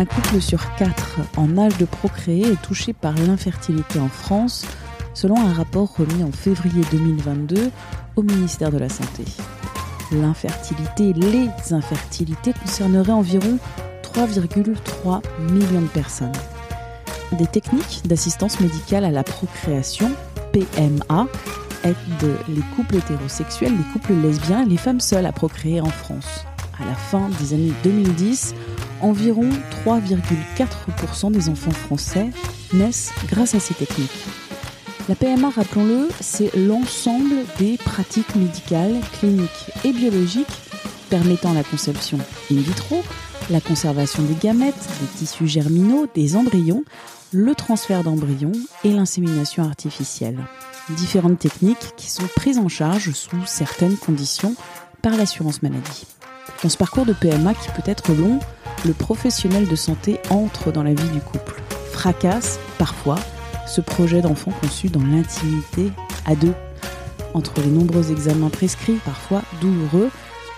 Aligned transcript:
Un 0.00 0.06
couple 0.06 0.40
sur 0.40 0.74
quatre 0.76 1.18
en 1.36 1.58
âge 1.58 1.76
de 1.76 1.84
procréer 1.84 2.52
est 2.52 2.62
touché 2.62 2.94
par 2.94 3.12
l'infertilité 3.12 4.00
en 4.00 4.08
France, 4.08 4.64
selon 5.12 5.38
un 5.38 5.52
rapport 5.52 5.94
remis 5.94 6.24
en 6.24 6.32
février 6.32 6.82
2022 6.90 7.70
au 8.16 8.22
ministère 8.22 8.70
de 8.70 8.78
la 8.78 8.88
Santé. 8.88 9.24
L'infertilité, 10.10 11.12
les 11.12 11.50
infertilités 11.74 12.54
concerneraient 12.54 13.12
environ 13.12 13.58
3,3 14.02 15.20
millions 15.52 15.82
de 15.82 15.88
personnes. 15.88 16.32
Des 17.32 17.46
techniques 17.46 18.00
d'assistance 18.06 18.58
médicale 18.60 19.04
à 19.04 19.10
la 19.10 19.22
procréation, 19.22 20.10
PMA, 20.54 21.26
aident 21.84 22.38
les 22.48 22.62
couples 22.74 22.96
hétérosexuels, 22.96 23.76
les 23.76 23.92
couples 23.92 24.14
lesbiens 24.14 24.62
et 24.62 24.66
les 24.70 24.78
femmes 24.78 25.00
seules 25.00 25.26
à 25.26 25.32
procréer 25.32 25.82
en 25.82 25.90
France. 25.90 26.46
À 26.80 26.86
la 26.86 26.94
fin 26.94 27.28
des 27.38 27.52
années 27.52 27.74
2010, 27.84 28.54
environ 29.02 29.48
3,4% 29.84 31.32
des 31.32 31.48
enfants 31.48 31.70
français 31.70 32.30
naissent 32.72 33.12
grâce 33.28 33.54
à 33.54 33.60
ces 33.60 33.74
techniques. 33.74 34.26
La 35.08 35.14
PMA, 35.14 35.50
rappelons-le, 35.50 36.08
c'est 36.20 36.54
l'ensemble 36.56 37.34
des 37.58 37.76
pratiques 37.78 38.36
médicales, 38.36 39.00
cliniques 39.18 39.70
et 39.84 39.92
biologiques 39.92 40.46
permettant 41.08 41.52
la 41.52 41.64
conception 41.64 42.18
in 42.50 42.60
vitro, 42.60 43.02
la 43.50 43.60
conservation 43.60 44.22
des 44.22 44.34
gamètes, 44.34 44.88
des 45.00 45.06
tissus 45.18 45.48
germinaux, 45.48 46.06
des 46.14 46.36
embryons, 46.36 46.84
le 47.32 47.54
transfert 47.54 48.04
d'embryons 48.04 48.52
et 48.84 48.92
l'insémination 48.92 49.64
artificielle. 49.64 50.38
Différentes 50.90 51.38
techniques 51.38 51.94
qui 51.96 52.08
sont 52.10 52.28
prises 52.36 52.58
en 52.58 52.68
charge 52.68 53.10
sous 53.12 53.44
certaines 53.46 53.96
conditions 53.96 54.54
par 55.02 55.16
l'assurance 55.16 55.62
maladie. 55.62 56.06
Dans 56.62 56.68
ce 56.68 56.76
parcours 56.76 57.06
de 57.06 57.12
PMA 57.12 57.54
qui 57.54 57.68
peut 57.70 57.90
être 57.90 58.12
long, 58.12 58.38
le 58.84 58.92
professionnel 58.92 59.68
de 59.68 59.76
santé 59.76 60.18
entre 60.30 60.72
dans 60.72 60.82
la 60.82 60.94
vie 60.94 61.08
du 61.10 61.20
couple, 61.20 61.60
fracasse 61.92 62.58
parfois 62.78 63.18
ce 63.66 63.80
projet 63.80 64.20
d'enfant 64.20 64.52
conçu 64.60 64.88
dans 64.88 65.04
l'intimité 65.04 65.92
à 66.26 66.34
deux, 66.34 66.54
entre 67.34 67.60
les 67.60 67.70
nombreux 67.70 68.10
examens 68.10 68.50
prescrits, 68.50 68.98
parfois 69.04 69.42
douloureux, 69.60 70.10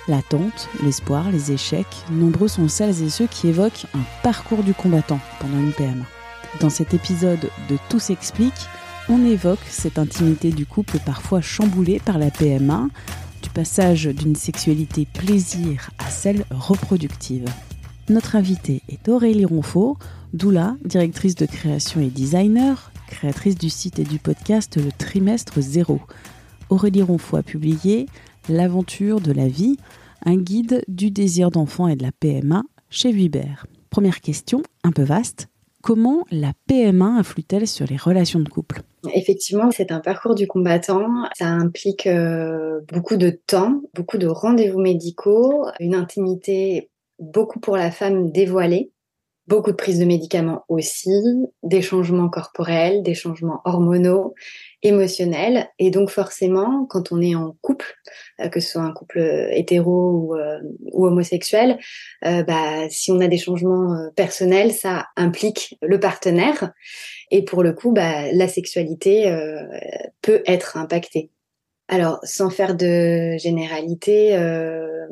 l'attente, 0.09 0.69
l'espoir, 0.83 1.31
les 1.31 1.53
échecs, 1.53 2.05
nombreux 2.11 2.49
sont 2.49 2.69
celles 2.69 3.03
et 3.03 3.11
ceux 3.11 3.27
qui 3.27 3.49
évoquent 3.49 3.87
un 3.95 4.03
parcours 4.23 4.63
du 4.63 4.75
combattant 4.75 5.21
pendant 5.41 5.59
une 5.59 5.73
PMA. 5.73 6.05
Dans 6.61 6.71
cet 6.71 6.95
épisode 6.95 7.51
de 7.69 7.79
Tout 7.89 7.99
s'explique, 7.99 8.53
on 9.09 9.25
évoque 9.25 9.65
cette 9.69 9.99
intimité 9.99 10.51
du 10.51 10.65
couple 10.65 10.99
parfois 11.05 11.41
chamboulée 11.41 12.01
par 12.01 12.19
la 12.19 12.31
PMA, 12.31 12.89
du 13.43 13.51
passage 13.51 14.07
d'une 14.07 14.37
sexualité 14.37 15.07
plaisir 15.13 15.91
à 15.99 16.09
celle 16.09 16.45
reproductive. 16.51 17.45
Notre 18.09 18.35
invitée 18.35 18.83
est 18.89 19.09
Aurélie 19.09 19.45
Ronfaux, 19.45 19.97
doula, 20.33 20.77
directrice 20.85 21.37
de 21.37 21.47
création 21.47 22.01
et 22.01 22.09
designer, 22.09 22.91
créatrice 23.07 23.57
du 23.57 23.71
site 23.71 24.01
et 24.01 24.05
du 24.05 24.19
podcast 24.19 24.77
Le 24.77 24.91
Trimestre 24.91 25.61
Zéro. 25.61 26.01
Aurélie 26.69 27.03
Ronfaux 27.03 27.37
a 27.37 27.43
publié 27.43 28.07
L'aventure 28.49 29.21
de 29.21 29.31
la 29.31 29.47
vie, 29.47 29.77
un 30.27 30.37
guide 30.37 30.83
du 30.89 31.13
désir 31.13 31.53
d'enfant 31.53 31.87
et 31.87 31.95
de 31.95 32.03
la 32.03 32.11
PMA 32.11 32.65
chez 32.91 33.13
Vibert. 33.13 33.67
Première 33.89 34.21
question, 34.21 34.63
un 34.83 34.91
peu 34.91 35.05
vaste. 35.05 35.49
Comment 35.81 36.25
la 36.33 36.53
PMA 36.67 37.07
influe-t-elle 37.07 37.69
sur 37.69 37.87
les 37.87 37.97
relations 37.97 38.41
de 38.41 38.49
couple? 38.49 38.83
Effectivement, 39.15 39.71
c'est 39.71 39.93
un 39.93 40.01
parcours 40.01 40.35
du 40.35 40.47
combattant. 40.47 41.09
Ça 41.37 41.47
implique 41.47 42.07
euh, 42.07 42.81
beaucoup 42.93 43.17
de 43.17 43.31
temps, 43.31 43.81
beaucoup 43.95 44.19
de 44.19 44.27
rendez-vous 44.27 44.81
médicaux, 44.81 45.67
une 45.81 45.95
intimité 45.95 46.91
beaucoup 47.19 47.61
pour 47.61 47.77
la 47.77 47.91
femme 47.91 48.31
dévoilée, 48.31 48.93
beaucoup 49.49 49.73
de 49.73 49.77
prises 49.77 49.99
de 49.99 50.05
médicaments 50.05 50.65
aussi, 50.69 51.11
des 51.63 51.83
changements 51.83 52.29
corporels, 52.29 53.03
des 53.03 53.15
changements 53.15 53.61
hormonaux, 53.65 54.35
émotionnels. 54.83 55.69
Et 55.79 55.91
donc 55.91 56.11
forcément, 56.11 56.87
quand 56.87 57.13
on 57.13 57.21
est 57.21 57.35
en 57.35 57.57
couple, 57.61 57.95
euh, 58.41 58.49
que 58.49 58.61
ce 58.61 58.73
soit 58.73 58.83
un 58.83 58.93
couple 58.93 59.49
hétéro 59.53 60.11
ou, 60.11 60.37
euh, 60.37 60.59
homosexuel, 60.93 61.79
euh, 62.25 62.43
bah, 62.45 62.89
si 62.89 63.11
on 63.11 63.21
a 63.21 63.29
des 63.29 63.39
changements 63.39 64.11
personnels, 64.17 64.73
ça 64.73 65.07
implique 65.17 65.77
le 65.83 65.99
partenaire. 65.99 66.73
Et 67.31 67.45
pour 67.45 67.63
le 67.63 67.73
coup, 67.73 67.93
bah, 67.93 68.31
la 68.33 68.49
sexualité 68.49 69.35
peut 70.21 70.43
être 70.47 70.77
impactée. 70.77 71.31
Alors, 71.93 72.21
sans 72.23 72.49
faire 72.49 72.75
de 72.75 73.37
généralité, 73.37 74.35
euh, 74.35 75.07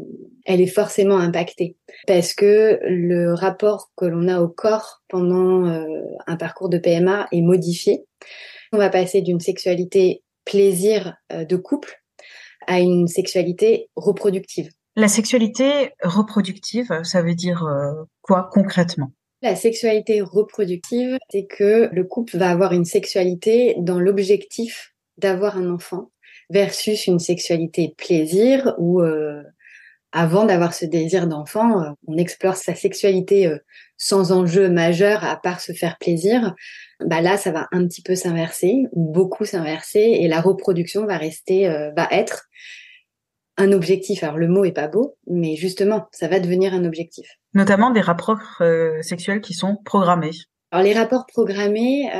elle 0.46 0.62
est 0.62 0.66
forcément 0.66 1.18
impactée 1.18 1.76
parce 2.06 2.32
que 2.32 2.78
le 2.84 3.34
rapport 3.34 3.90
que 3.98 4.06
l'on 4.06 4.28
a 4.28 4.40
au 4.40 4.48
corps 4.48 5.02
pendant 5.06 5.66
euh, 5.66 5.84
un 6.26 6.36
parcours 6.36 6.70
de 6.70 6.78
PMA 6.78 7.28
est 7.32 7.42
modifié. 7.42 8.06
On 8.72 8.78
va 8.78 8.88
passer 8.88 9.20
d'une 9.20 9.40
sexualité 9.40 10.22
plaisir 10.46 11.16
euh, 11.34 11.44
de 11.44 11.56
couple 11.56 12.00
à 12.66 12.80
une 12.80 13.08
sexualité 13.08 13.90
reproductive. 13.94 14.70
La 14.96 15.08
sexualité 15.08 15.90
reproductive, 16.02 16.88
ça 17.02 17.20
veut 17.20 17.34
dire 17.34 17.62
quoi 18.22 18.48
concrètement? 18.50 19.12
La 19.42 19.54
sexualité 19.54 20.22
reproductive, 20.22 21.18
c'est 21.28 21.44
que 21.44 21.90
le 21.92 22.04
couple 22.04 22.38
va 22.38 22.50
avoir 22.50 22.72
une 22.72 22.86
sexualité 22.86 23.74
dans 23.78 24.00
l'objectif 24.00 24.94
d'avoir 25.18 25.58
un 25.58 25.68
enfant 25.70 26.10
versus 26.50 27.06
une 27.06 27.20
sexualité 27.20 27.94
plaisir 27.96 28.74
où 28.78 29.00
euh, 29.00 29.42
avant 30.12 30.44
d'avoir 30.44 30.74
ce 30.74 30.84
désir 30.84 31.28
d'enfant, 31.28 31.80
euh, 31.80 31.90
on 32.08 32.16
explore 32.16 32.56
sa 32.56 32.74
sexualité 32.74 33.46
euh, 33.46 33.58
sans 33.96 34.32
enjeu 34.32 34.68
majeur 34.68 35.24
à 35.24 35.40
part 35.40 35.60
se 35.60 35.72
faire 35.72 35.96
plaisir. 35.98 36.54
Bah 37.06 37.20
là, 37.20 37.36
ça 37.36 37.52
va 37.52 37.68
un 37.70 37.86
petit 37.86 38.02
peu 38.02 38.16
s'inverser, 38.16 38.86
beaucoup 38.92 39.44
s'inverser, 39.44 40.00
et 40.00 40.28
la 40.28 40.40
reproduction 40.40 41.06
va 41.06 41.16
rester, 41.16 41.68
va 41.96 42.08
être 42.10 42.46
un 43.56 43.72
objectif. 43.72 44.22
Alors 44.22 44.38
le 44.38 44.48
mot 44.48 44.64
est 44.64 44.72
pas 44.72 44.88
beau, 44.88 45.16
mais 45.26 45.56
justement, 45.56 46.08
ça 46.12 46.28
va 46.28 46.40
devenir 46.40 46.72
un 46.74 46.84
objectif. 46.84 47.26
Notamment 47.52 47.90
des 47.90 48.00
rapports 48.00 48.62
sexuels 49.02 49.42
qui 49.42 49.52
sont 49.52 49.76
programmés. 49.84 50.30
Alors 50.70 50.84
les 50.84 50.94
rapports 50.94 51.26
programmés, 51.26 52.10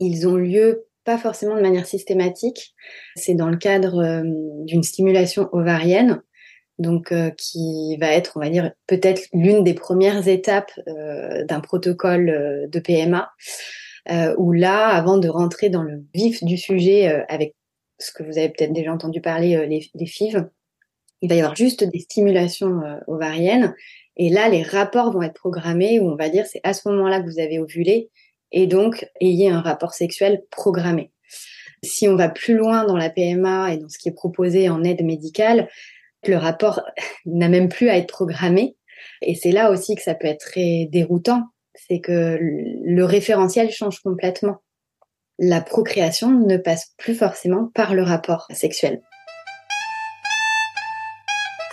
ils 0.00 0.26
ont 0.26 0.36
lieu 0.36 0.86
pas 1.04 1.18
forcément 1.18 1.56
de 1.56 1.60
manière 1.60 1.86
systématique. 1.86 2.74
C'est 3.16 3.34
dans 3.34 3.48
le 3.48 3.56
cadre 3.56 4.02
euh, 4.02 4.22
d'une 4.64 4.82
stimulation 4.82 5.48
ovarienne, 5.52 6.22
donc 6.78 7.12
euh, 7.12 7.30
qui 7.30 7.96
va 8.00 8.12
être, 8.12 8.36
on 8.36 8.40
va 8.40 8.50
dire, 8.50 8.72
peut-être 8.86 9.22
l'une 9.32 9.62
des 9.64 9.74
premières 9.74 10.26
étapes 10.26 10.72
euh, 10.88 11.44
d'un 11.44 11.60
protocole 11.60 12.68
de 12.68 12.80
PMA, 12.80 13.30
où 14.36 14.52
là, 14.52 14.88
avant 14.88 15.16
de 15.16 15.28
rentrer 15.28 15.70
dans 15.70 15.82
le 15.82 16.04
vif 16.12 16.44
du 16.44 16.58
sujet 16.58 17.24
avec 17.28 17.54
ce 17.98 18.12
que 18.12 18.22
vous 18.22 18.36
avez 18.36 18.50
peut-être 18.50 18.74
déjà 18.74 18.92
entendu 18.92 19.22
parler, 19.22 19.66
les, 19.66 19.88
les 19.94 20.06
FIV, 20.06 20.44
il 21.22 21.28
va 21.30 21.36
y 21.36 21.40
avoir 21.40 21.56
juste 21.56 21.84
des 21.84 22.00
stimulations 22.00 22.82
ovariennes. 23.06 23.74
Et 24.18 24.28
là, 24.28 24.50
les 24.50 24.62
rapports 24.62 25.10
vont 25.10 25.22
être 25.22 25.40
programmés 25.40 26.00
où 26.00 26.10
on 26.10 26.16
va 26.16 26.28
dire 26.28 26.44
c'est 26.44 26.60
à 26.64 26.74
ce 26.74 26.86
moment-là 26.90 27.20
que 27.20 27.30
vous 27.30 27.38
avez 27.38 27.58
ovulé 27.58 28.10
et 28.54 28.68
donc 28.68 29.06
ayez 29.20 29.50
un 29.50 29.60
rapport 29.60 29.92
sexuel 29.92 30.44
programmé. 30.50 31.10
Si 31.82 32.08
on 32.08 32.14
va 32.14 32.28
plus 32.28 32.54
loin 32.54 32.86
dans 32.86 32.96
la 32.96 33.10
PMA 33.10 33.74
et 33.74 33.78
dans 33.78 33.88
ce 33.88 33.98
qui 33.98 34.08
est 34.08 34.14
proposé 34.14 34.70
en 34.70 34.84
aide 34.84 35.04
médicale, 35.04 35.68
le 36.26 36.36
rapport 36.36 36.80
n'a 37.26 37.48
même 37.48 37.68
plus 37.68 37.90
à 37.90 37.98
être 37.98 38.06
programmé. 38.06 38.76
Et 39.20 39.34
c'est 39.34 39.50
là 39.50 39.70
aussi 39.70 39.96
que 39.96 40.02
ça 40.02 40.14
peut 40.14 40.28
être 40.28 40.46
très 40.46 40.88
déroutant, 40.90 41.42
c'est 41.74 42.00
que 42.00 42.38
le 42.40 43.04
référentiel 43.04 43.70
change 43.70 44.00
complètement. 44.00 44.62
La 45.38 45.60
procréation 45.60 46.30
ne 46.30 46.56
passe 46.56 46.94
plus 46.96 47.16
forcément 47.16 47.70
par 47.74 47.92
le 47.92 48.02
rapport 48.02 48.46
sexuel. 48.52 49.02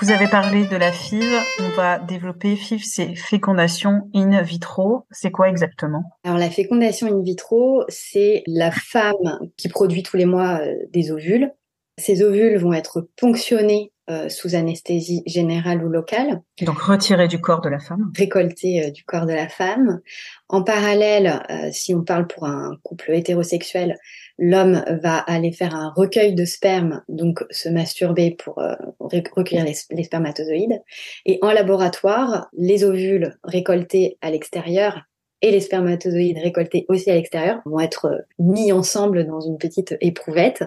Vous 0.02 0.10
avez 0.10 0.28
parlé 0.28 0.66
de 0.66 0.76
la 0.76 0.92
FIV, 0.92 1.24
on 1.60 1.70
va 1.78 2.00
développer 2.00 2.56
FIV, 2.56 2.84
c'est 2.84 3.14
fécondation 3.14 4.10
in 4.16 4.42
vitro. 4.42 5.06
C'est 5.12 5.30
quoi 5.30 5.48
exactement? 5.48 6.04
Alors 6.24 6.40
la 6.40 6.50
fécondation 6.50 7.06
in 7.06 7.22
vitro, 7.22 7.84
c'est 7.88 8.42
la 8.48 8.72
femme 8.72 9.52
qui 9.58 9.70
produit 9.70 10.02
tous 10.02 10.18
les 10.18 10.26
mois 10.26 10.60
euh, 10.60 10.74
des 10.90 11.12
ovules. 11.12 11.52
Ces 12.00 12.24
ovules 12.24 12.58
vont 12.58 12.74
être 12.74 13.10
ponctionnés 13.16 13.92
euh, 14.12 14.28
sous 14.28 14.56
anesthésie 14.56 15.24
générale 15.26 15.86
ou 15.86 15.90
locale. 15.90 16.42
Donc 16.62 16.80
retirés 16.80 17.30
du 17.30 17.40
corps 17.40 17.62
de 17.62 17.70
la 17.70 17.80
femme. 17.80 18.12
Récoltés 18.18 18.86
euh, 18.86 18.92
du 18.92 19.06
corps 19.06 19.26
de 19.26 19.32
la 19.32 19.48
femme. 19.48 20.02
En 20.50 20.64
parallèle, 20.64 21.42
euh, 21.50 21.70
si 21.72 21.96
on 21.96 22.04
parle 22.04 22.28
pour 22.28 22.46
un 22.46 22.78
couple 22.84 23.14
hétérosexuel, 23.14 23.98
l'homme 24.38 24.84
va 25.02 25.18
aller 25.18 25.54
faire 25.54 25.76
un 25.76 25.94
recueil 25.96 26.36
de 26.36 26.44
sperme, 26.44 27.04
donc 27.08 27.46
se 27.52 27.70
masturber 27.70 28.32
pour 28.32 28.62
recueillir 29.00 29.64
les, 29.64 29.76
les, 29.92 30.04
spermatozoïdes. 30.04 30.82
Et 31.26 31.40
en 31.42 31.52
laboratoire, 31.52 32.50
les 32.58 32.84
ovules 32.84 33.38
récoltés 33.44 34.18
à 34.22 34.30
l'extérieur 34.30 35.04
et 35.42 35.52
les 35.52 35.62
spermatozoïdes 35.62 36.40
récoltés 36.40 36.86
aussi 36.90 37.10
à 37.10 37.16
l'extérieur 37.16 37.62
vont 37.66 37.80
être 37.80 38.26
mis 38.40 38.74
ensemble 38.74 39.26
dans 39.26 39.40
une 39.40 39.58
petite 39.58 39.96
éprouvette 40.02 40.64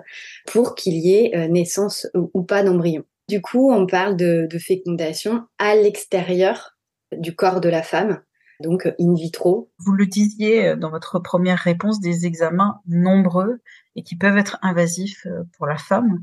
pour 0.46 0.74
qu'il 0.74 0.94
y 0.94 1.14
ait 1.14 1.48
naissance 1.48 2.08
ou 2.14 2.42
pas 2.42 2.62
d'embryon. 2.62 3.04
Du 3.28 3.40
coup, 3.40 3.72
on 3.72 3.86
parle 3.86 4.16
de, 4.16 4.46
de 4.50 4.58
fécondation 4.58 5.44
à 5.58 5.74
l'extérieur 5.74 6.76
du 7.12 7.34
corps 7.34 7.60
de 7.60 7.68
la 7.68 7.82
femme, 7.82 8.20
donc 8.60 8.86
in 9.00 9.14
vitro. 9.14 9.70
Vous 9.78 9.92
le 9.92 10.06
disiez 10.06 10.68
euh, 10.68 10.76
dans 10.76 10.90
votre 10.90 11.18
première 11.18 11.58
réponse, 11.58 12.00
des 12.00 12.26
examens 12.26 12.80
nombreux 12.86 13.60
et 13.96 14.02
qui 14.02 14.16
peuvent 14.16 14.36
être 14.38 14.58
invasifs 14.62 15.24
pour 15.56 15.66
la 15.66 15.76
femme, 15.76 16.20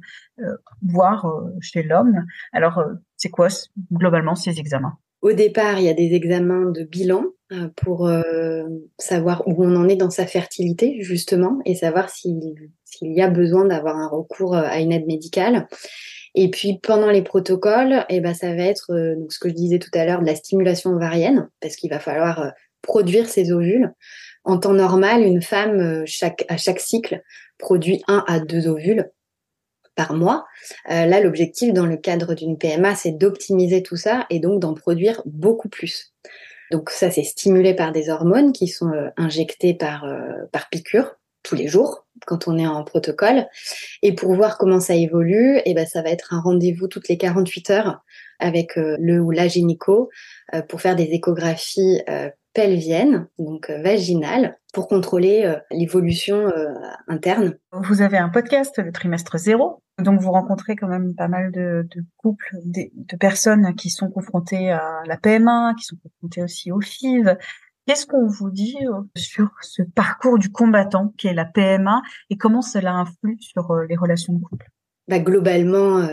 voire 0.81 1.25
chez 1.62 1.83
l'homme. 1.83 2.25
Alors, 2.51 2.83
c'est 3.15 3.30
quoi 3.30 3.47
globalement 3.94 4.36
ces 4.36 4.59
examens? 4.59 4.97
Au 5.21 5.33
départ, 5.33 5.80
il 5.80 5.86
y 5.86 5.89
a 5.89 5.94
des 5.94 6.13
examens 6.13 6.71
de 6.71 6.83
bilan 6.83 7.25
euh, 7.51 7.68
pour 7.75 8.07
euh, 8.07 8.63
savoir 8.97 9.47
où 9.47 9.63
on 9.63 9.75
en 9.75 9.88
est 9.88 9.95
dans 9.95 10.09
sa 10.09 10.25
fertilité 10.25 11.01
justement 11.01 11.59
et 11.65 11.75
savoir 11.75 12.09
s'il 12.09 12.39
y 13.01 13.21
a 13.21 13.30
besoin 13.30 13.65
d'avoir 13.65 13.97
un 13.97 14.07
recours 14.07 14.56
euh, 14.56 14.63
à 14.63 14.80
une 14.80 14.92
aide 14.92 15.06
médicale. 15.06 15.68
Et 16.36 16.50
puis 16.50 16.80
pendant 16.81 17.10
les 17.10 17.22
protocoles, 17.22 18.06
eh 18.10 18.19
ben 18.22 18.33
ça 18.33 18.54
va 18.56 18.63
être 18.63 18.94
donc 19.16 19.33
ce 19.33 19.39
que 19.39 19.50
je 19.50 19.54
disais 19.54 19.80
tout 19.80 19.89
à 19.94 20.06
l'heure 20.06 20.22
de 20.22 20.25
la 20.25 20.36
stimulation 20.36 20.92
ovarienne 20.92 21.50
parce 21.60 21.75
qu'il 21.75 21.89
va 21.89 22.00
falloir 22.00 22.54
produire 22.81 23.28
ses 23.28 23.51
ovules. 23.51 23.94
En 24.44 24.57
temps 24.57 24.74
normal, 24.74 25.24
une 25.24 25.42
femme 25.42 26.06
chaque 26.06 26.45
à 26.48 26.57
chaque 26.57 26.80
cycle 26.80 27.22
produit 27.57 28.01
un 28.07 28.24
à 28.28 28.39
deux 28.39 28.68
ovules 28.68 29.12
par 29.95 30.13
mois. 30.13 30.45
là, 30.88 31.19
l'objectif 31.19 31.74
dans 31.74 31.86
le 31.86 31.98
cadre 31.98 32.33
d'une 32.33 32.57
PMA, 32.57 32.95
c'est 32.95 33.12
d'optimiser 33.12 33.83
tout 33.83 33.98
ça 33.98 34.25
et 34.30 34.39
donc 34.39 34.62
d'en 34.62 34.74
produire 34.74 35.22
beaucoup 35.25 35.68
plus. 35.69 36.13
Donc 36.72 36.89
ça, 36.89 37.12
c'est 37.12 37.24
stimulé 37.24 37.75
par 37.75 37.92
des 37.92 38.10
hormones 38.10 38.54
qui 38.54 38.68
sont 38.68 38.92
euh, 38.92 39.10
injectées 39.18 39.74
par, 39.74 40.06
euh, 40.06 40.45
par 40.54 40.69
piqûre 40.69 41.18
tous 41.44 41.56
les 41.56 41.68
jours 41.68 42.06
quand 42.28 42.48
on 42.48 42.58
est 42.58 42.68
en 42.68 42.84
protocole. 42.84 43.48
Et 44.02 44.14
pour 44.14 44.34
voir 44.36 44.58
comment 44.58 44.80
ça 44.80 44.96
évolue, 44.96 45.58
et 45.58 45.72
eh 45.72 45.74
ben 45.74 45.88
ça 45.88 46.02
va 46.02 46.10
être 46.10 46.34
un 46.34 46.40
rendez-vous 46.40 46.88
toutes 46.88 47.08
les 47.08 47.18
48 47.18 47.70
heures 47.72 48.04
avec 48.40 48.78
euh, 48.78 48.98
le 49.00 49.20
ou 49.20 49.32
la 49.32 49.48
gynéco 49.48 50.10
pour 50.68 50.82
faire 50.82 50.96
des 50.96 51.10
échographies 51.12 52.02
pelvienne, 52.54 53.28
donc 53.40 53.70
euh, 53.70 53.82
vaginale, 53.82 54.58
pour 54.74 54.88
contrôler 54.88 55.44
euh, 55.46 55.58
l'évolution 55.72 56.36
euh, 56.36 56.74
interne. 57.08 57.56
Vous 57.72 58.02
avez 58.02 58.18
un 58.18 58.30
podcast, 58.30 58.78
le 58.78 58.92
trimestre 58.92 59.38
zéro, 59.38 59.82
donc 60.00 60.20
vous 60.20 60.32
rencontrez 60.32 60.76
quand 60.76 60.88
même 60.88 61.16
pas 61.16 61.28
mal 61.28 61.52
de, 61.52 61.88
couples, 62.18 62.58
de, 62.66 63.18
personnes 63.18 63.74
qui 63.76 63.90
sont 63.90 64.10
confrontées 64.10 64.72
à 64.72 65.02
la 65.06 65.18
PMA, 65.18 65.74
qui 65.78 65.86
sont 65.86 65.98
confrontées 66.04 66.44
aussi 66.44 66.72
au 66.72 66.82
FIV. 66.82 67.38
Qu'est-ce 67.88 68.06
qu'on 68.06 68.28
vous 68.28 68.51
dit 68.51 68.78
sur 69.18 69.50
ce 69.62 69.81
parcours 69.81 70.38
du 70.38 70.51
combattant 70.51 71.13
qui 71.18 71.28
est 71.28 71.33
la 71.33 71.45
PMA 71.45 72.01
et 72.30 72.38
comment 72.38 72.62
cela 72.62 72.94
influe 72.94 73.38
sur 73.39 73.74
les 73.89 73.95
relations 73.95 74.33
de 74.33 74.42
couple? 74.42 74.68
Bah, 75.07 75.19
Globalement, 75.19 76.07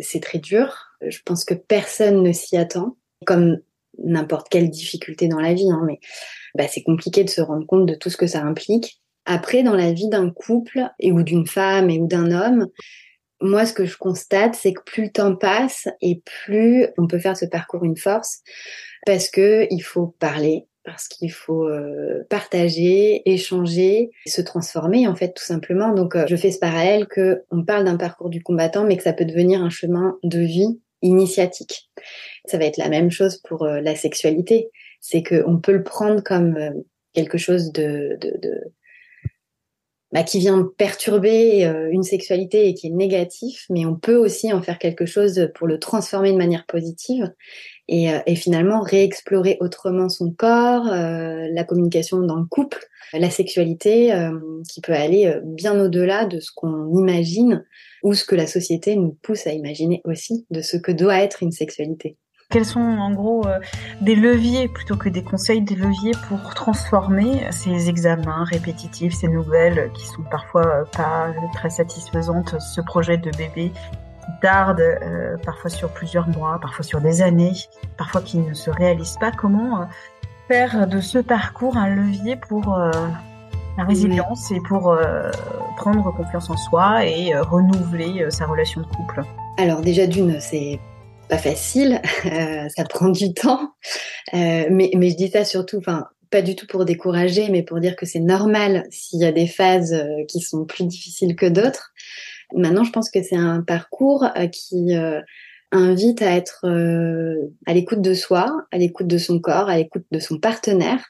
c'est 0.00 0.20
très 0.20 0.38
dur. 0.38 0.74
Je 1.06 1.18
pense 1.24 1.44
que 1.44 1.54
personne 1.54 2.22
ne 2.22 2.32
s'y 2.32 2.56
attend. 2.56 2.96
Comme 3.26 3.58
n'importe 3.98 4.48
quelle 4.48 4.70
difficulté 4.70 5.28
dans 5.28 5.40
la 5.40 5.54
vie, 5.54 5.70
hein, 5.70 5.82
mais 5.86 6.00
bah, 6.54 6.66
c'est 6.68 6.82
compliqué 6.82 7.24
de 7.24 7.30
se 7.30 7.40
rendre 7.40 7.66
compte 7.66 7.86
de 7.86 7.94
tout 7.94 8.10
ce 8.10 8.16
que 8.16 8.26
ça 8.26 8.42
implique. 8.42 9.00
Après, 9.26 9.62
dans 9.62 9.74
la 9.74 9.92
vie 9.92 10.08
d'un 10.08 10.30
couple 10.30 10.82
et 10.98 11.12
ou 11.12 11.22
d'une 11.22 11.46
femme 11.46 11.90
et 11.90 11.98
ou 11.98 12.06
d'un 12.06 12.30
homme, 12.30 12.68
moi, 13.40 13.66
ce 13.66 13.72
que 13.72 13.84
je 13.84 13.96
constate, 13.96 14.54
c'est 14.54 14.72
que 14.72 14.82
plus 14.82 15.04
le 15.04 15.10
temps 15.10 15.36
passe 15.36 15.88
et 16.00 16.22
plus 16.44 16.86
on 16.98 17.06
peut 17.06 17.18
faire 17.18 17.36
ce 17.36 17.46
parcours 17.46 17.84
une 17.84 17.96
force, 17.96 18.40
parce 19.06 19.28
que 19.28 19.66
il 19.70 19.80
faut 19.80 20.08
parler, 20.18 20.66
parce 20.84 21.08
qu'il 21.08 21.32
faut 21.32 21.66
euh, 21.66 22.24
partager, 22.28 23.22
échanger, 23.30 24.10
se 24.26 24.42
transformer 24.42 25.08
en 25.08 25.14
fait 25.14 25.32
tout 25.32 25.42
simplement. 25.42 25.92
Donc, 25.92 26.14
euh, 26.14 26.26
je 26.28 26.36
fais 26.36 26.50
ce 26.50 26.58
parallèle 26.58 27.06
que 27.06 27.42
on 27.50 27.64
parle 27.64 27.84
d'un 27.84 27.96
parcours 27.96 28.30
du 28.30 28.42
combattant, 28.42 28.84
mais 28.84 28.96
que 28.96 29.02
ça 29.02 29.12
peut 29.12 29.24
devenir 29.24 29.62
un 29.62 29.70
chemin 29.70 30.18
de 30.22 30.38
vie 30.38 30.78
initiatique. 31.02 31.90
Ça 32.46 32.58
va 32.58 32.64
être 32.64 32.76
la 32.76 32.88
même 32.88 33.10
chose 33.10 33.40
pour 33.48 33.64
euh, 33.64 33.80
la 33.80 33.94
sexualité. 33.94 34.70
C'est 35.00 35.22
qu'on 35.22 35.58
peut 35.58 35.72
le 35.72 35.82
prendre 35.82 36.22
comme 36.22 36.56
euh, 36.56 36.70
quelque 37.12 37.38
chose 37.38 37.72
de 37.72 38.18
bah, 40.14 40.22
qui 40.22 40.38
vient 40.38 40.66
perturber 40.78 41.66
euh, 41.66 41.90
une 41.90 42.02
sexualité 42.02 42.68
et 42.68 42.74
qui 42.74 42.86
est 42.86 42.90
négatif, 42.90 43.66
mais 43.68 43.84
on 43.84 43.96
peut 43.96 44.16
aussi 44.16 44.50
en 44.52 44.62
faire 44.62 44.78
quelque 44.78 45.04
chose 45.04 45.50
pour 45.54 45.66
le 45.66 45.78
transformer 45.78 46.32
de 46.32 46.38
manière 46.38 46.64
positive 46.64 47.30
et, 47.88 48.08
et 48.24 48.34
finalement 48.34 48.80
réexplorer 48.80 49.58
autrement 49.60 50.08
son 50.08 50.30
corps, 50.30 50.86
la 50.86 51.64
communication 51.64 52.20
dans 52.20 52.36
le 52.36 52.46
couple, 52.46 52.78
la 53.12 53.28
sexualité 53.28 54.10
qui 54.70 54.80
peut 54.80 54.94
aller 54.94 55.38
bien 55.44 55.78
au-delà 55.78 56.24
de 56.24 56.40
ce 56.40 56.50
qu'on 56.54 56.96
imagine 56.96 57.62
ou 58.02 58.14
ce 58.14 58.24
que 58.24 58.36
la 58.36 58.46
société 58.46 58.96
nous 58.96 59.18
pousse 59.20 59.46
à 59.46 59.52
imaginer 59.52 60.00
aussi 60.04 60.46
de 60.48 60.62
ce 60.62 60.78
que 60.78 60.92
doit 60.92 61.20
être 61.20 61.42
une 61.42 61.52
sexualité. 61.52 62.16
Quels 62.50 62.64
sont 62.64 62.80
en 62.80 63.10
gros 63.10 63.46
euh, 63.46 63.58
des 64.00 64.14
leviers 64.14 64.68
plutôt 64.68 64.96
que 64.96 65.08
des 65.08 65.22
conseils, 65.24 65.62
des 65.62 65.74
leviers 65.74 66.12
pour 66.28 66.54
transformer 66.54 67.46
ces 67.50 67.88
examens 67.88 68.44
répétitifs, 68.44 69.14
ces 69.14 69.28
nouvelles 69.28 69.90
qui 69.94 70.06
sont 70.06 70.22
parfois 70.30 70.66
euh, 70.66 70.84
pas 70.96 71.28
très 71.54 71.70
satisfaisantes, 71.70 72.60
ce 72.60 72.80
projet 72.80 73.16
de 73.16 73.30
bébé 73.30 73.72
qui 73.72 74.40
tarde 74.40 74.80
euh, 74.80 75.36
parfois 75.44 75.70
sur 75.70 75.90
plusieurs 75.90 76.28
mois, 76.28 76.58
parfois 76.60 76.84
sur 76.84 77.00
des 77.00 77.22
années, 77.22 77.54
parfois 77.96 78.20
qui 78.20 78.38
ne 78.38 78.54
se 78.54 78.70
réalise 78.70 79.16
pas. 79.18 79.32
Comment 79.32 79.88
faire 80.48 80.86
de 80.86 81.00
ce 81.00 81.18
parcours 81.18 81.76
un 81.76 81.88
levier 81.88 82.36
pour 82.36 82.76
la 83.78 83.84
résilience 83.84 84.50
et 84.52 84.60
pour 84.60 84.96
prendre 85.76 86.14
confiance 86.14 86.50
en 86.50 86.56
soi 86.56 87.06
et 87.06 87.34
renouveler 87.34 88.26
sa 88.30 88.46
relation 88.46 88.82
de 88.82 88.86
couple? 88.86 89.22
Alors 89.58 89.80
déjà 89.80 90.06
d'une, 90.06 90.38
c'est 90.40 90.78
pas 91.28 91.38
facile, 91.38 92.00
euh, 92.26 92.68
ça 92.74 92.84
prend 92.84 93.08
du 93.08 93.32
temps, 93.34 93.74
euh, 94.34 94.66
mais, 94.70 94.90
mais 94.94 95.10
je 95.10 95.16
dis 95.16 95.28
ça 95.28 95.44
surtout, 95.44 95.78
enfin 95.78 96.06
pas 96.30 96.42
du 96.42 96.56
tout 96.56 96.66
pour 96.66 96.84
décourager, 96.84 97.48
mais 97.48 97.62
pour 97.62 97.78
dire 97.78 97.94
que 97.94 98.06
c'est 98.06 98.18
normal 98.18 98.86
s'il 98.90 99.20
y 99.20 99.24
a 99.24 99.30
des 99.30 99.46
phases 99.46 99.92
euh, 99.92 100.24
qui 100.26 100.40
sont 100.40 100.64
plus 100.64 100.84
difficiles 100.84 101.36
que 101.36 101.46
d'autres. 101.46 101.92
Maintenant, 102.54 102.82
je 102.82 102.90
pense 102.90 103.08
que 103.08 103.22
c'est 103.22 103.36
un 103.36 103.62
parcours 103.62 104.26
qui 104.52 104.94
invite 105.72 106.22
à 106.22 106.36
être 106.36 106.66
à 107.66 107.74
l'écoute 107.74 108.02
de 108.02 108.14
soi, 108.14 108.46
à 108.70 108.78
l'écoute 108.78 109.08
de 109.08 109.18
son 109.18 109.40
corps, 109.40 109.68
à 109.68 109.76
l'écoute 109.76 110.04
de 110.12 110.18
son 110.20 110.38
partenaire. 110.38 111.04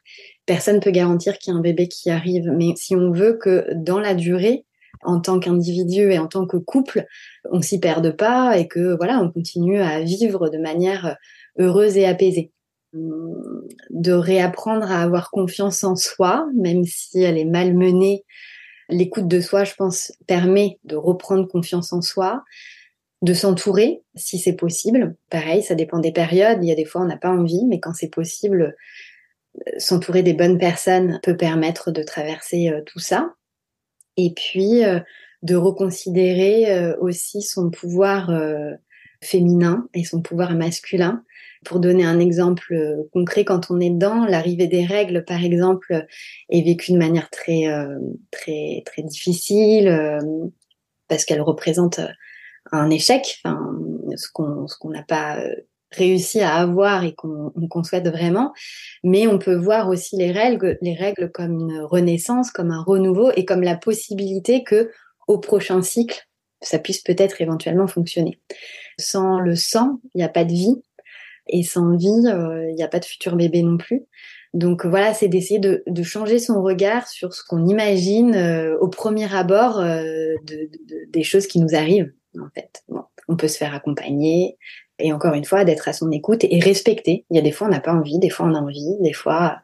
Personne 0.46 0.80
peut 0.80 0.92
garantir 0.92 1.38
qu'il 1.38 1.52
y 1.52 1.56
a 1.56 1.58
un 1.58 1.62
bébé 1.62 1.88
qui 1.88 2.08
arrive, 2.08 2.50
mais 2.50 2.72
si 2.76 2.94
on 2.94 3.10
veut 3.10 3.36
que 3.36 3.66
dans 3.74 3.98
la 3.98 4.14
durée, 4.14 4.64
en 5.02 5.20
tant 5.20 5.38
qu'individu 5.38 6.12
et 6.12 6.18
en 6.18 6.26
tant 6.26 6.46
que 6.46 6.56
couple, 6.56 7.06
on 7.50 7.62
s'y 7.62 7.80
perde 7.80 8.16
pas 8.16 8.58
et 8.58 8.68
que 8.68 8.96
voilà, 8.96 9.20
on 9.20 9.30
continue 9.30 9.80
à 9.80 10.00
vivre 10.00 10.48
de 10.48 10.58
manière 10.58 11.16
heureuse 11.58 11.96
et 11.96 12.06
apaisée. 12.06 12.52
De 12.92 14.12
réapprendre 14.12 14.90
à 14.90 15.02
avoir 15.02 15.30
confiance 15.30 15.82
en 15.82 15.96
soi, 15.96 16.46
même 16.54 16.84
si 16.84 17.22
elle 17.22 17.38
est 17.38 17.44
malmenée. 17.44 18.24
L'écoute 18.88 19.26
de 19.26 19.40
soi, 19.40 19.64
je 19.64 19.74
pense, 19.74 20.12
permet 20.26 20.78
de 20.84 20.94
reprendre 20.94 21.48
confiance 21.48 21.92
en 21.92 22.02
soi, 22.02 22.44
de 23.22 23.34
s'entourer 23.34 24.02
si 24.14 24.38
c'est 24.38 24.52
possible. 24.52 25.16
Pareil, 25.28 25.62
ça 25.62 25.74
dépend 25.74 25.98
des 25.98 26.12
périodes. 26.12 26.58
Il 26.62 26.68
y 26.68 26.72
a 26.72 26.76
des 26.76 26.84
fois, 26.84 27.00
on 27.02 27.06
n'a 27.06 27.16
pas 27.16 27.30
envie, 27.30 27.64
mais 27.66 27.80
quand 27.80 27.94
c'est 27.94 28.12
possible, 28.12 28.76
s'entourer 29.78 30.22
des 30.22 30.34
bonnes 30.34 30.58
personnes 30.58 31.20
peut 31.22 31.36
permettre 31.36 31.90
de 31.90 32.02
traverser 32.02 32.68
euh, 32.68 32.82
tout 32.84 32.98
ça 32.98 33.34
et 34.16 34.32
puis 34.34 34.84
euh, 34.84 35.00
de 35.42 35.56
reconsidérer 35.56 36.72
euh, 36.72 36.96
aussi 37.00 37.42
son 37.42 37.70
pouvoir 37.70 38.30
euh, 38.30 38.72
féminin 39.22 39.88
et 39.94 40.04
son 40.04 40.22
pouvoir 40.22 40.54
masculin. 40.54 41.24
Pour 41.64 41.80
donner 41.80 42.04
un 42.04 42.20
exemple 42.20 43.06
concret, 43.10 43.46
quand 43.46 43.70
on 43.70 43.80
est 43.80 43.88
dedans, 43.88 44.26
l'arrivée 44.26 44.66
des 44.66 44.84
règles, 44.84 45.24
par 45.24 45.42
exemple, 45.42 46.04
est 46.50 46.62
vécue 46.62 46.92
de 46.92 46.98
manière 46.98 47.30
très 47.30 47.64
très 48.30 48.82
très 48.84 49.02
difficile 49.02 50.20
parce 51.08 51.24
qu'elle 51.24 51.40
représente 51.40 52.00
un 52.70 52.90
échec, 52.90 53.40
enfin, 53.42 53.78
ce 54.14 54.28
qu'on 54.30 54.68
ce 54.68 54.76
qu'on 54.76 54.90
n'a 54.90 55.04
pas 55.04 55.38
réussi 55.94 56.40
à 56.40 56.54
avoir 56.54 57.04
et 57.04 57.14
qu'on 57.14 57.84
souhaite 57.84 58.08
vraiment. 58.08 58.52
Mais 59.02 59.26
on 59.26 59.38
peut 59.38 59.54
voir 59.54 59.88
aussi 59.88 60.16
les 60.16 60.32
règles, 60.32 60.78
les 60.82 60.94
règles 60.94 61.30
comme 61.30 61.52
une 61.52 61.80
renaissance, 61.80 62.50
comme 62.50 62.70
un 62.70 62.82
renouveau 62.82 63.30
et 63.36 63.44
comme 63.44 63.62
la 63.62 63.76
possibilité 63.76 64.62
que 64.64 64.90
au 65.26 65.38
prochain 65.38 65.82
cycle, 65.82 66.28
ça 66.60 66.78
puisse 66.78 67.02
peut-être 67.02 67.40
éventuellement 67.40 67.86
fonctionner. 67.86 68.40
Sans 68.98 69.40
le 69.40 69.54
sang, 69.56 70.00
il 70.14 70.18
n'y 70.18 70.24
a 70.24 70.28
pas 70.28 70.44
de 70.44 70.52
vie. 70.52 70.82
Et 71.46 71.62
sans 71.62 71.96
vie, 71.96 72.08
il 72.08 72.74
n'y 72.74 72.82
a 72.82 72.88
pas 72.88 73.00
de 73.00 73.04
futur 73.04 73.36
bébé 73.36 73.62
non 73.62 73.76
plus. 73.76 74.02
Donc 74.54 74.86
voilà, 74.86 75.12
c'est 75.12 75.28
d'essayer 75.28 75.58
de, 75.58 76.02
changer 76.02 76.38
son 76.38 76.62
regard 76.62 77.08
sur 77.08 77.34
ce 77.34 77.42
qu'on 77.44 77.66
imagine 77.66 78.34
euh, 78.36 78.78
au 78.78 78.88
premier 78.88 79.34
abord 79.34 79.80
euh, 79.80 80.34
de, 80.44 80.70
de, 80.86 81.10
des 81.10 81.22
choses 81.24 81.48
qui 81.48 81.58
nous 81.58 81.74
arrivent. 81.74 82.12
En 82.38 82.48
fait, 82.54 82.84
on 83.28 83.36
peut 83.36 83.48
se 83.48 83.58
faire 83.58 83.74
accompagner 83.74 84.56
et 84.98 85.12
encore 85.12 85.34
une 85.34 85.44
fois 85.44 85.64
d'être 85.64 85.88
à 85.88 85.92
son 85.92 86.10
écoute 86.10 86.44
et 86.44 86.60
respecter. 86.60 87.24
Il 87.30 87.36
y 87.36 87.38
a 87.38 87.42
des 87.42 87.52
fois 87.52 87.66
on 87.66 87.70
n'a 87.70 87.80
pas 87.80 87.92
envie, 87.92 88.18
des 88.18 88.30
fois 88.30 88.46
on 88.46 88.54
a 88.54 88.60
envie, 88.60 88.96
des 89.00 89.12
fois, 89.12 89.58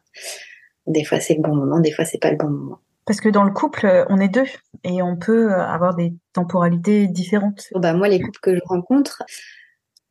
des 0.86 1.04
fois 1.04 1.20
c'est 1.20 1.34
le 1.34 1.42
bon 1.42 1.54
moment, 1.54 1.80
des 1.80 1.92
fois 1.92 2.04
c'est 2.04 2.18
pas 2.18 2.30
le 2.30 2.36
bon 2.36 2.50
moment. 2.50 2.78
Parce 3.06 3.20
que 3.20 3.28
dans 3.28 3.44
le 3.44 3.52
couple, 3.52 4.06
on 4.08 4.20
est 4.20 4.28
deux 4.28 4.46
et 4.84 5.02
on 5.02 5.16
peut 5.16 5.52
avoir 5.52 5.96
des 5.96 6.12
temporalités 6.32 7.08
différentes. 7.08 7.68
bah 7.74 7.92
moi, 7.92 8.08
les 8.08 8.20
couples 8.20 8.38
que 8.40 8.54
je 8.54 8.60
rencontre, 8.64 9.24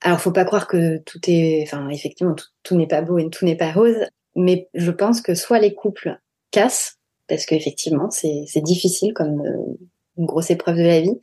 alors 0.01 0.19
faut 0.19 0.31
pas 0.31 0.43
croire 0.43 0.67
que 0.67 0.97
tout 0.97 1.19
est, 1.27 1.63
enfin 1.63 1.88
effectivement 1.89 2.33
tout, 2.33 2.47
tout 2.63 2.75
n'est 2.75 2.88
pas 2.88 3.01
beau 3.01 3.17
et 3.17 3.29
tout 3.29 3.45
n'est 3.45 3.55
pas 3.55 3.71
rose. 3.71 3.95
Mais 4.35 4.69
je 4.73 4.91
pense 4.91 5.21
que 5.21 5.35
soit 5.35 5.59
les 5.59 5.73
couples 5.73 6.19
cassent, 6.51 6.97
parce 7.27 7.45
qu'effectivement, 7.45 8.09
c'est 8.09 8.61
difficile 8.61 9.13
comme 9.13 9.41
euh, 9.41 9.77
une 10.17 10.25
grosse 10.25 10.49
épreuve 10.49 10.77
de 10.77 10.83
la 10.83 11.01
vie, 11.01 11.19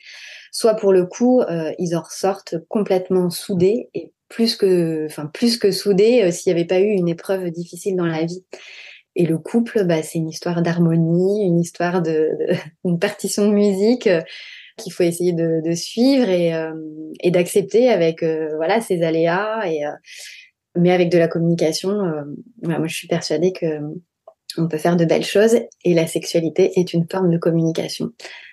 soit 0.57 0.75
pour 0.75 0.91
le 0.91 1.05
coup, 1.05 1.43
euh, 1.43 1.73
ils 1.79 1.95
en 1.95 2.01
ressortent 2.01 2.55
complètement 2.69 3.29
soudés 3.29 3.91
et 3.93 4.15
plus 4.31 4.57
que, 4.57 5.05
enfin, 5.05 5.27
plus 5.27 5.59
que 5.59 5.71
soudés 5.71 6.23
euh, 6.23 6.31
s'il 6.31 6.51
n'y 6.51 6.59
avait 6.59 6.67
pas 6.67 6.81
eu 6.81 6.89
une 6.89 7.09
épreuve 7.09 7.51
difficile 7.51 7.95
dans 7.95 8.07
la 8.07 8.25
vie. 8.25 8.43
Et 9.17 9.27
le 9.27 9.37
couple, 9.37 9.85
bah, 9.85 10.03
c'est 10.03 10.19
une 10.19 10.31
histoire 10.31 10.63
d'harmonie, 10.63 11.45
une 11.45 11.61
histoire 11.61 12.01
de, 12.01 12.31
une 12.85 12.99
partition 12.99 13.47
de 13.47 13.53
musique 13.53 14.09
qu'il 14.79 14.93
faut 14.95 15.03
essayer 15.03 15.35
de, 15.35 15.61
de 15.63 15.75
suivre 15.75 16.31
et, 16.31 16.53
et 17.21 17.31
d'accepter 17.31 17.89
avec 17.89 18.23
voilà 18.23 18.83
ses 18.83 19.03
aléas 19.03 19.67
et 19.67 19.85
mais 20.77 20.93
avec 20.93 21.11
de 21.11 21.19
la 21.19 21.29
communication, 21.29 21.91
euh, 21.91 22.23
moi 22.63 22.87
je 22.87 22.95
suis 22.95 23.09
persuadée 23.09 23.53
que 23.53 23.67
euh, 23.67 23.81
on 24.59 24.69
peut 24.69 24.79
faire 24.79 24.97
de 24.97 25.05
belles 25.05 25.25
choses 25.25 25.57
et 25.85 25.95
la 25.95 26.07
sexualité 26.07 26.73
est 26.77 26.93
une 26.93 27.07
forme 27.11 27.31
de 27.31 27.39
communication. 27.39 28.13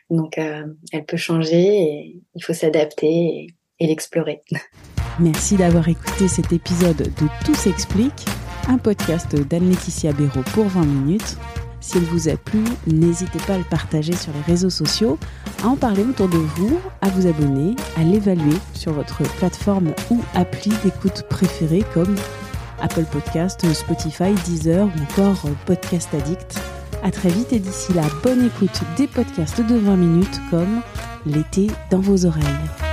Donc 0.09 0.37
euh, 0.37 0.63
elle 0.91 1.05
peut 1.05 1.17
changer 1.17 1.63
et 1.63 2.21
il 2.35 2.43
faut 2.43 2.53
s'adapter 2.53 3.47
et, 3.79 3.87
l'explorer. 3.87 4.41
Merci 5.19 5.57
d'avoir 5.57 5.87
écouté 5.89 6.27
cet 6.27 6.53
épisode 6.53 6.97
de 6.97 7.27
Tout 7.45 7.53
s'explique, 7.53 8.25
un 8.67 8.77
podcast 8.77 9.35
d'Anne-Laetitia 9.35 10.13
Béraud 10.13 10.43
pour 10.53 10.65
20 10.65 10.85
minutes. 10.85 11.37
S'il 11.81 12.03
vous 12.03 12.29
a 12.29 12.37
plu, 12.37 12.63
n'hésitez 12.87 13.39
pas 13.45 13.55
à 13.55 13.57
le 13.57 13.65
partager 13.65 14.13
sur 14.13 14.31
les 14.31 14.41
réseaux 14.41 14.69
sociaux, 14.69 15.19
à 15.63 15.67
en 15.67 15.75
parler 15.75 16.03
autour 16.03 16.29
de 16.29 16.37
vous, 16.37 16.79
à 17.01 17.09
vous 17.09 17.27
abonner, 17.27 17.75
à 17.97 18.03
l'évaluer 18.03 18.55
sur 18.73 18.93
votre 18.93 19.21
plateforme 19.37 19.93
ou 20.09 20.21
appli 20.33 20.71
d'écoute 20.85 21.23
préférée 21.29 21.83
comme 21.93 22.15
Apple 22.83 23.05
Podcast, 23.05 23.65
Spotify, 23.73 24.33
Deezer 24.45 24.85
ou 24.85 25.01
encore 25.03 25.49
Podcast 25.65 26.09
Addict. 26.13 26.59
À 27.01 27.11
très 27.11 27.29
vite 27.29 27.51
et 27.53 27.59
d'ici 27.59 27.93
là, 27.93 28.03
bonne 28.21 28.45
écoute 28.45 28.81
des 28.97 29.07
podcasts 29.07 29.61
de 29.61 29.75
20 29.75 29.95
minutes 29.95 30.41
comme 30.51 30.81
L'été 31.25 31.67
dans 31.89 31.99
vos 31.99 32.25
oreilles. 32.25 32.92